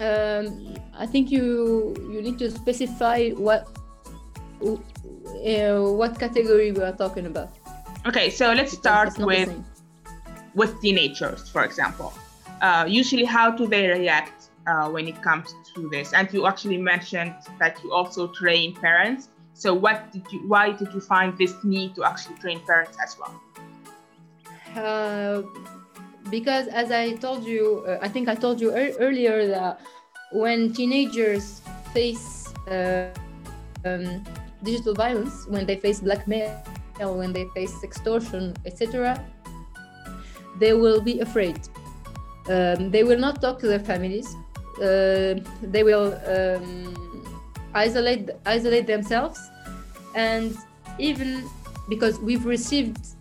[0.00, 3.68] Um, I think you you need to specify what
[4.62, 7.50] uh, what category we are talking about.
[8.06, 9.50] Okay, so let's start with
[10.54, 12.12] with teenagers, for example.
[12.60, 16.12] uh, usually how do they react uh, when it comes to this?
[16.12, 19.28] And you actually mentioned that you also train parents.
[19.54, 20.46] So what did you?
[20.48, 23.34] Why did you find this need to actually train parents as well?
[26.30, 29.80] Because as I told you, uh, I think I told you er- earlier that
[30.32, 31.60] when teenagers
[31.94, 33.10] face uh,
[33.84, 34.24] um,
[34.62, 36.50] digital violence, when they face blackmail,
[36.98, 39.22] when they face extortion, etc.,
[40.58, 41.60] they will be afraid.
[42.48, 44.34] Um, they will not talk to their families.
[44.78, 47.26] Uh, they will um,
[47.74, 49.40] isolate isolate themselves,
[50.14, 50.56] and
[50.98, 51.48] even
[51.88, 53.15] because we've received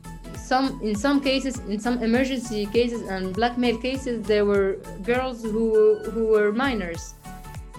[0.45, 4.69] some in some cases in some emergency cases and blackmail cases there were
[5.03, 7.15] girls who who were minors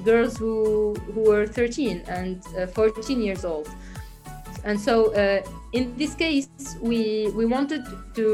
[0.05, 3.67] girls who who were 13 and uh, 14 years old
[4.63, 5.41] and so uh,
[5.73, 6.47] in this case
[6.81, 7.83] we we wanted
[8.15, 8.27] to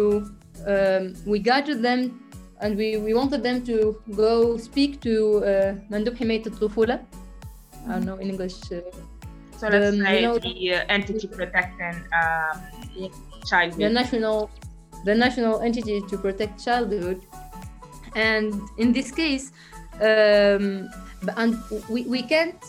[0.68, 2.20] um, we guided them
[2.62, 7.00] and we, we wanted them to go speak to uh, مندوب حماية الطفولة
[7.88, 8.82] I don't know in English uh,
[9.60, 12.56] So let's Um, say you know- the uh, entity protecting um,
[13.47, 13.81] childhood.
[13.81, 14.51] the national
[15.05, 17.27] the national entity to protect childhood.
[18.15, 19.53] And in this case
[20.01, 20.89] um,
[21.37, 22.63] and we, we can't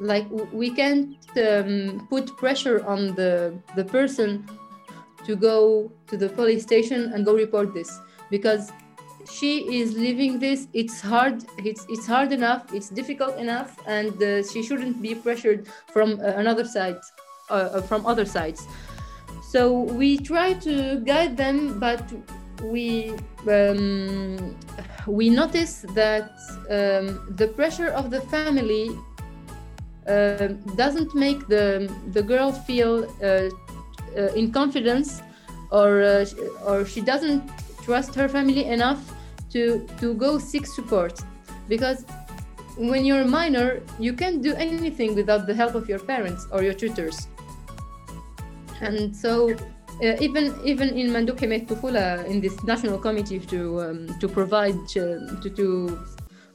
[0.00, 4.48] like we can't um, put pressure on the the person
[5.26, 8.00] to go to the police station and go report this
[8.30, 8.70] because
[9.30, 10.68] she is living this.
[10.72, 15.66] It's hard it's it's hard enough it's difficult enough and uh, she shouldn't be pressured
[15.92, 17.00] from uh, another side
[17.50, 18.66] uh, uh, from other sides
[19.50, 22.02] so we try to guide them but
[22.62, 23.14] we
[23.48, 24.56] um,
[25.06, 26.32] we notice that
[26.70, 28.90] um, the pressure of the family
[30.06, 33.48] uh, doesn't make the the girl feel uh,
[34.16, 35.22] uh, in confidence
[35.70, 36.26] or uh,
[36.66, 37.42] or she doesn't
[37.82, 39.00] trust her family enough
[39.50, 41.20] to to go seek support.
[41.68, 42.04] Because
[42.76, 46.62] when you're a minor you can't do anything without the help of your parents or
[46.62, 47.28] your tutors
[48.80, 49.50] and so
[50.02, 54.78] uh, even even in Manduk Himayat Tufula in this national committee to um, to provide
[54.96, 55.98] uh, to, to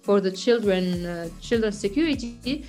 [0.02, 2.66] for the children uh, children's security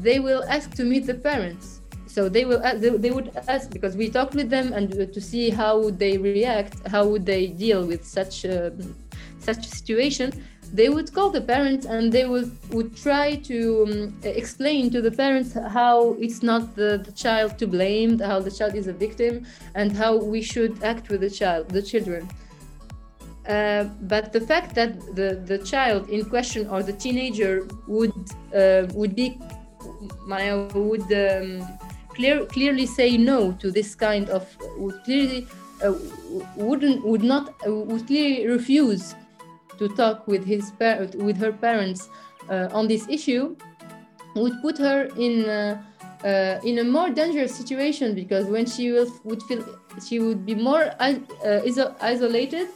[0.00, 1.80] they will ask to meet the parents.
[2.06, 5.06] So they will ask, they, they would ask because we talked with them and uh,
[5.06, 8.94] to see how would they react how would they deal with such um,
[9.38, 10.32] such situation
[10.72, 15.10] they would call the parents and they would, would try to um, explain to the
[15.10, 19.44] parents how it's not the, the child to blame how the child is a victim
[19.74, 22.28] and how we should act with the child the children.
[23.46, 28.12] Uh, but the fact that the, the child in question or the teenager would
[28.54, 29.38] uh, would be
[30.26, 31.66] would um,
[32.14, 34.46] clear, clearly say no to this kind of
[34.78, 35.46] would clearly
[35.84, 35.92] uh,
[36.56, 39.14] wouldn't would not would clearly refuse
[39.78, 40.72] to talk with his
[41.14, 42.08] with her parents
[42.50, 43.56] uh, on this issue
[44.36, 45.82] would put her in uh,
[46.24, 49.64] uh, in a more dangerous situation because when she will, would feel
[50.06, 52.68] she would be more iso- isolated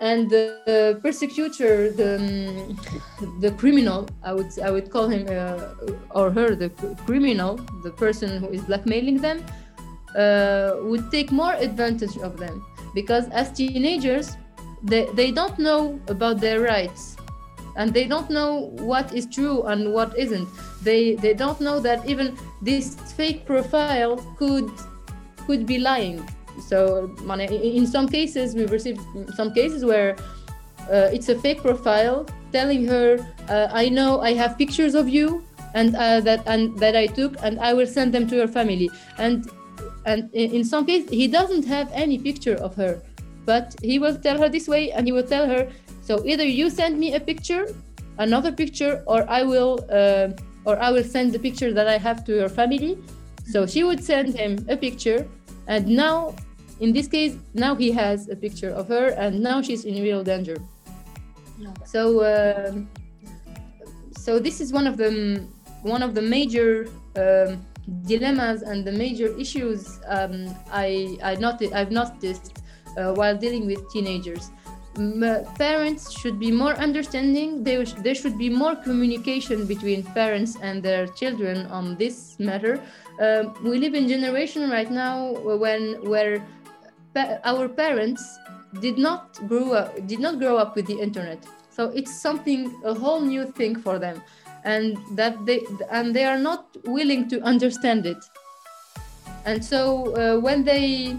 [0.00, 6.30] and the persecutor the um, the criminal i would i would call him uh, or
[6.30, 6.70] her the
[7.06, 9.44] criminal the person who is blackmailing them
[10.16, 12.64] uh, would take more advantage of them.
[12.94, 14.36] Because as teenagers
[14.82, 17.16] they, they don't know about their rights.
[17.76, 20.48] And they don't know what is true and what isn't.
[20.82, 24.68] They they don't know that even this fake profile could
[25.46, 26.28] could be lying.
[26.66, 27.14] So
[27.48, 29.00] in some cases we've received
[29.36, 30.16] some cases where
[30.90, 35.44] uh, it's a fake profile telling her uh, i know i have pictures of you
[35.74, 38.90] and uh, that and that i took and i will send them to your family.
[39.18, 39.48] And
[40.06, 43.02] and in some cases he doesn't have any picture of her
[43.44, 45.68] but he will tell her this way and he will tell her
[46.02, 47.66] so either you send me a picture
[48.18, 50.28] another picture or i will uh,
[50.64, 52.98] or i will send the picture that i have to your family.
[53.50, 55.26] So she would send him a picture.
[55.66, 56.34] And now
[56.78, 60.22] in this case now he has a picture of her and now she's in real
[60.22, 60.56] danger.
[61.84, 62.72] So uh,
[64.16, 65.44] so this is one of the
[65.82, 67.66] one of the major um,
[68.06, 72.59] dilemmas and the major issues um, I I noticed I've noticed
[72.96, 74.50] uh, while dealing with teenagers.
[74.96, 77.62] M- parents should be more understanding.
[77.62, 82.80] There, sh- there should be more communication between parents and their children on this matter.
[83.20, 86.44] Um, we live in generation right now when where
[87.14, 88.22] pa- our parents
[88.80, 91.38] did not grow up did not grow up with the internet.
[91.70, 94.22] So it's something a whole new thing for them,
[94.64, 95.60] and that they
[95.90, 98.18] and they are not willing to understand it.
[99.44, 101.16] And so uh, when they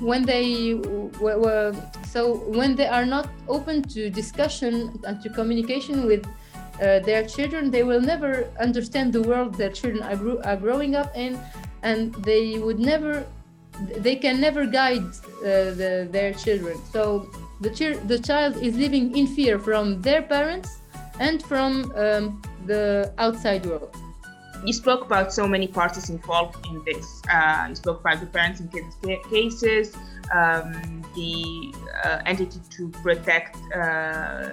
[0.00, 1.74] when they w- w-
[2.06, 7.70] so when they are not open to discussion and to communication with uh, their children,
[7.70, 11.38] they will never understand the world their children are, gro- are growing up in,
[11.82, 13.26] and they would never,
[13.96, 16.78] they can never guide uh, the, their children.
[16.92, 17.28] So
[17.60, 20.78] the, chi- the child is living in fear from their parents
[21.18, 23.96] and from um, the outside world.
[24.64, 27.22] You spoke about so many parties involved in this.
[27.32, 28.96] Uh, you spoke about the parents in kids'
[29.30, 29.96] cases,
[30.34, 31.72] um, the
[32.04, 34.50] uh, entity to protect uh,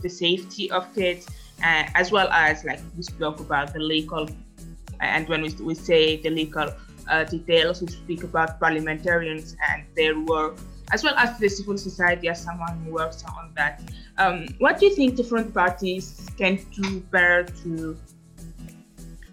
[0.00, 1.28] the safety of kids,
[1.62, 4.28] uh, as well as like we spoke about the legal,
[5.00, 6.70] and when we, we say the legal
[7.08, 10.56] uh, details, we speak about parliamentarians and their work,
[10.92, 13.82] as well as the civil society as someone who works on that.
[14.18, 17.96] Um, what do you think different parties can do better to,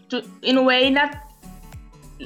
[0.09, 1.17] to in a way, not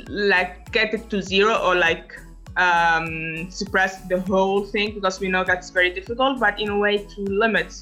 [0.08, 2.14] like get it to zero or like
[2.58, 6.98] um, suppress the whole thing because we know that's very difficult, but in a way
[6.98, 7.74] to limit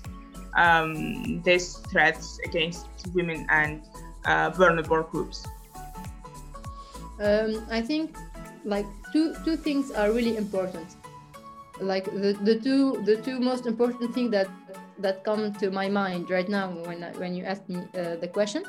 [0.55, 3.81] um, these threats against women and
[4.25, 5.45] uh, vulnerable groups?
[7.19, 8.15] Um, I think
[8.65, 10.87] like two two things are really important.
[11.79, 14.47] Like the, the two the two most important thing that
[15.01, 18.63] that come to my mind right now when when you ask me uh, the question.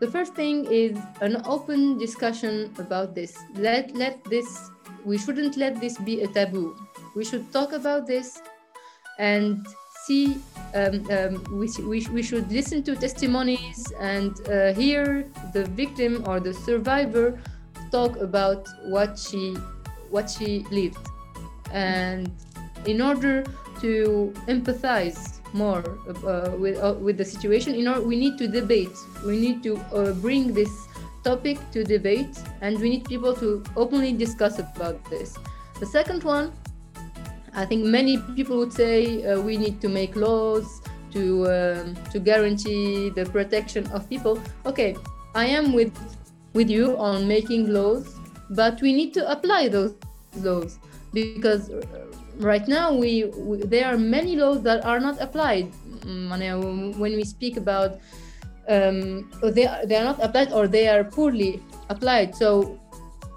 [0.00, 3.38] The first thing is an open discussion about this.
[3.54, 4.70] Let let this
[5.04, 6.76] we shouldn't let this be a taboo.
[7.14, 8.40] We should talk about this
[9.18, 9.66] and
[10.06, 10.38] see
[10.74, 16.40] um, um, we, we, we should listen to testimonies and uh, hear the victim or
[16.40, 17.38] the survivor
[17.90, 19.54] talk about what she
[20.10, 21.06] what she lived
[21.72, 22.30] and
[22.86, 23.44] in order
[23.80, 25.84] to empathize more
[26.26, 27.74] uh, with uh, with the situation.
[27.74, 28.96] In order we need to debate.
[29.24, 30.70] We need to uh, bring this
[31.24, 35.38] topic to debate and we need people to openly discuss about this.
[35.78, 36.52] The second one
[37.54, 40.80] I think many people would say uh, we need to make laws
[41.12, 44.40] to um, to guarantee the protection of people.
[44.64, 44.96] Okay,
[45.34, 45.92] I am with
[46.54, 48.08] with you on making laws,
[48.50, 49.94] but we need to apply those
[50.36, 50.78] laws
[51.12, 51.70] because
[52.42, 55.72] right now we, we there are many laws that are not applied.
[56.04, 58.00] When we speak about
[58.68, 62.34] um, they are, they are not applied or they are poorly applied.
[62.34, 62.78] So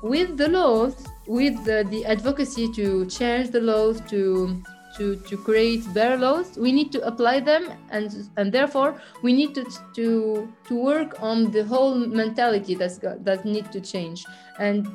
[0.02, 0.96] with the laws
[1.28, 4.62] with the, the, advocacy to change the laws to
[4.96, 9.54] to to create better laws we need to apply them and and therefore we need
[9.56, 14.26] to to to work on the whole mentality that's got, that need to change
[14.60, 14.88] and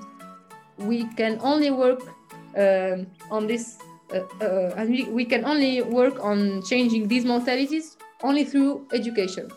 [0.78, 2.00] we can only work
[2.56, 2.96] uh,
[3.30, 3.78] on this
[4.12, 9.50] and we, we can only work on changing these mentalities only through education.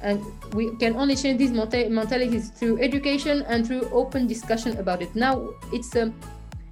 [0.00, 0.20] And
[0.54, 5.14] we can only change these mentalities through education and through open discussion about it.
[5.14, 6.12] Now it's a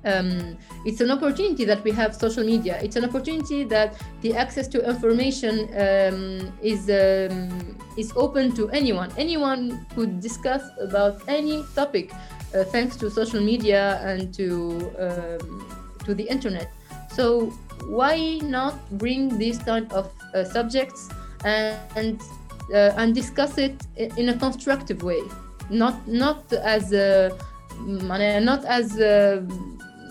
[0.05, 0.57] um,
[0.87, 2.81] it's an opportunity that we have social media.
[2.83, 9.13] It's an opportunity that the access to information um, is um, is open to anyone.
[9.19, 12.13] Anyone could discuss about any topic
[12.55, 15.80] uh, thanks to social media and to um,
[16.15, 16.71] the internet
[17.13, 17.51] so
[17.87, 21.09] why not bring these kind of uh, subjects
[21.45, 22.23] and, and
[22.73, 25.23] uh, and discuss it in a constructive way,
[25.71, 27.37] not not as a,
[27.85, 29.45] not as a,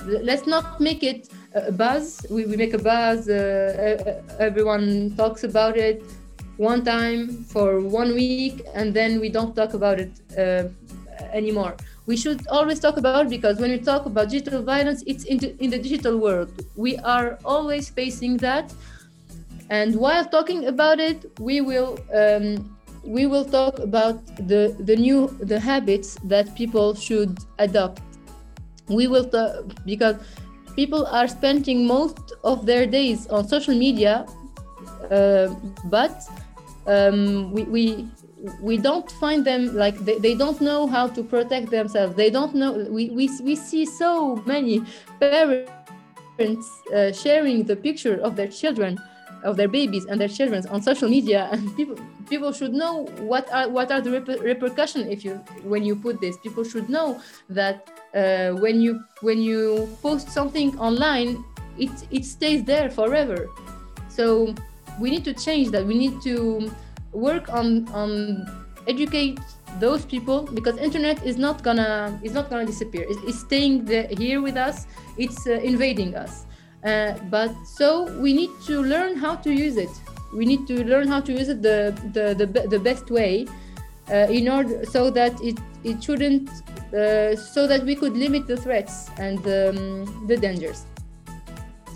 [0.06, 2.26] let's not make it a buzz.
[2.30, 3.30] We, we make a buzz.
[3.30, 6.04] Uh, everyone talks about it
[6.58, 10.68] one time for one week, and then we don't talk about it uh,
[11.32, 11.78] anymore.
[12.10, 15.50] We should always talk about because when we talk about digital violence, it's in the,
[15.64, 16.50] in the digital world.
[16.76, 18.74] We are always facing that
[19.70, 25.28] and while talking about it we will um, we will talk about the the new
[25.40, 28.02] the habits that people should adopt
[28.90, 29.52] we will talk
[29.86, 30.16] because
[30.76, 34.26] people are spending most of their days on social media
[35.12, 35.48] uh,
[35.86, 36.24] but
[36.88, 38.08] um, we, we
[38.62, 42.16] we don't find them like they, they don't know how to protect themselves.
[42.16, 44.84] They don't know we, we, we see so many
[45.20, 48.98] parents uh, sharing the picture of their children
[49.44, 51.96] of their babies and their children on social media and people
[52.30, 56.20] people should know what are what are the reper- repercussions if you when you put
[56.22, 56.38] this.
[56.38, 57.20] People should know
[57.50, 61.44] that uh, when you when you post something online
[61.78, 63.48] it it stays there forever.
[64.10, 64.54] So
[65.00, 65.86] we need to change that.
[65.86, 66.70] We need to
[67.12, 68.46] work on on
[68.88, 69.40] educate
[69.80, 74.08] those people because internet is not gonna is not gonna disappear it's, it's staying there,
[74.18, 74.88] here with us
[75.18, 76.46] it's uh, invading us
[76.84, 79.90] uh, but so we need to learn how to use it.
[80.34, 83.48] We need to learn how to use it the the the, the best way,
[84.10, 86.50] uh, in order so that it it shouldn't
[86.94, 90.86] uh, so that we could limit the threats and um, the dangers.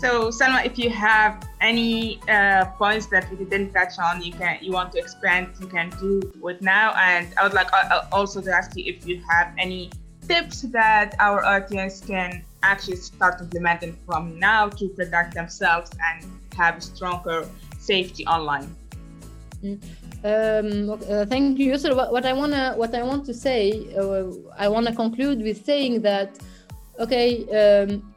[0.04, 4.58] So Salma, if you have any uh, points that we didn't touch on, you can
[4.60, 6.92] you want to expand, you can do it now.
[6.92, 9.90] And I would like uh, also to ask you if you have any
[10.28, 16.82] tips that our audience can actually start implementing from now to protect themselves and have
[16.82, 17.48] stronger
[17.78, 18.76] safety online.
[19.62, 19.80] Mm.
[20.22, 21.96] Um, uh, thank you, Yusra.
[21.96, 24.26] What, what, I wanna what I want to say, uh,
[24.58, 26.38] I wanna conclude with saying that,
[27.00, 27.28] okay,
[27.60, 28.13] um,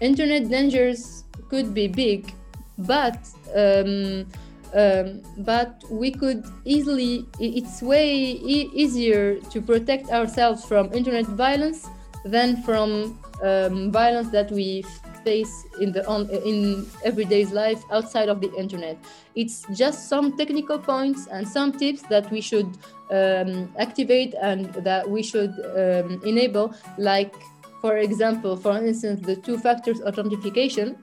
[0.00, 2.32] internet dangers could be big,
[2.78, 3.18] but
[3.54, 4.26] um,
[4.74, 11.86] um, but we could easily it's way e- easier to protect ourselves from internet violence
[12.24, 14.84] than from um, violence that we
[15.24, 18.96] face in the on in everyday's life outside of the internet.
[19.34, 22.70] It's just some technical points and some tips that we should
[23.10, 27.34] um, activate and that we should um, enable like
[27.80, 30.96] for example for instance the two factors authentication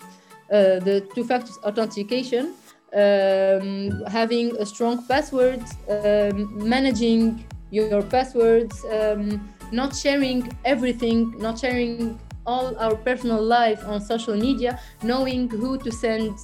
[0.51, 2.53] uh, the two factors authentication
[2.95, 12.19] um, having a strong password um, managing your passwords um, not sharing everything not sharing
[12.45, 16.37] all our personal life on social media, knowing who to send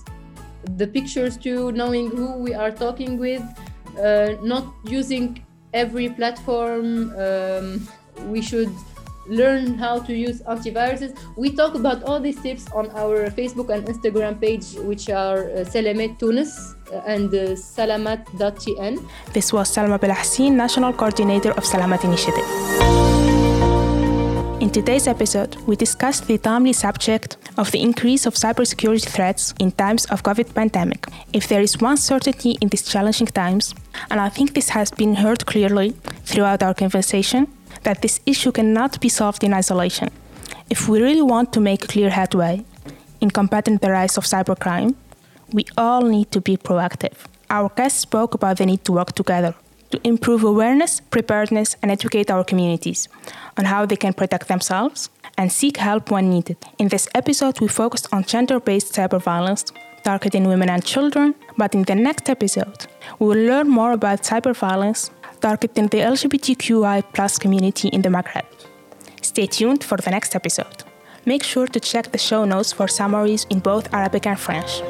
[0.77, 3.43] the pictures to, knowing who we are talking with,
[3.99, 7.13] uh, not using every platform.
[7.17, 7.87] Um,
[8.27, 8.71] we should
[9.27, 11.17] learn how to use antiviruses.
[11.37, 15.63] We talk about all these tips on our Facebook and Instagram page, which are uh,
[15.65, 18.99] Salamat Tunis and uh, salamat.tn.
[19.33, 22.47] This was Salma Belhassine, National Coordinator of Salamat Initiative.
[24.61, 29.71] In today's episode, we discussed the timely subject of the increase of cybersecurity threats in
[29.71, 31.07] times of COVID pandemic.
[31.33, 33.73] If there is one certainty in these challenging times,
[34.11, 35.95] and I think this has been heard clearly
[36.25, 37.47] throughout our conversation,
[37.83, 40.09] that this issue cannot be solved in isolation.
[40.69, 42.63] If we really want to make clear headway
[43.19, 44.95] in combating the rise of cybercrime,
[45.51, 47.17] we all need to be proactive.
[47.49, 49.53] Our guest spoke about the need to work together
[49.91, 53.09] to improve awareness, preparedness, and educate our communities
[53.57, 56.57] on how they can protect themselves and seek help when needed.
[56.79, 59.65] In this episode, we focused on gender based cyber violence
[60.03, 62.87] targeting women and children, but in the next episode,
[63.19, 65.11] we will learn more about cyber violence
[65.41, 68.45] targeting the LGBTQI community in the Maghreb.
[69.21, 70.83] Stay tuned for the next episode.
[71.25, 74.81] Make sure to check the show notes for summaries in both Arabic and French.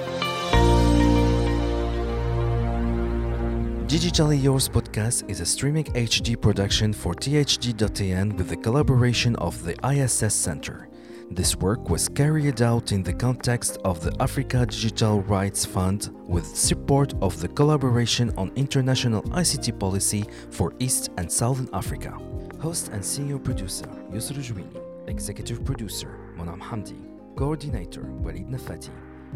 [3.92, 9.76] Digitally Yours podcast is a streaming HD production for THD.AN with the collaboration of the
[9.86, 10.91] ISS Center.
[11.34, 16.46] This work was carried out in the context of the Africa Digital Rights Fund with
[16.46, 22.18] support of the collaboration on international ICT policy for East and Southern Africa.
[22.60, 24.78] Host and senior producer Yusra Jouini,
[25.08, 27.00] executive producer Monam Hamdi,
[27.38, 28.92] coordinator Walid Nafati,